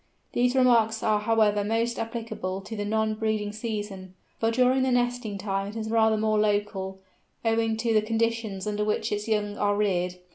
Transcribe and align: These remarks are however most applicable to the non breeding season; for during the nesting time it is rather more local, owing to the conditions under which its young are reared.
These 0.33 0.55
remarks 0.55 1.03
are 1.03 1.19
however 1.19 1.63
most 1.63 1.99
applicable 1.99 2.61
to 2.61 2.75
the 2.75 2.85
non 2.85 3.13
breeding 3.13 3.51
season; 3.51 4.15
for 4.39 4.49
during 4.49 4.81
the 4.81 4.89
nesting 4.89 5.37
time 5.37 5.67
it 5.67 5.75
is 5.75 5.91
rather 5.91 6.17
more 6.17 6.39
local, 6.39 6.97
owing 7.45 7.77
to 7.77 7.93
the 7.93 8.01
conditions 8.01 8.65
under 8.65 8.83
which 8.83 9.11
its 9.11 9.27
young 9.27 9.59
are 9.59 9.77
reared. 9.77 10.15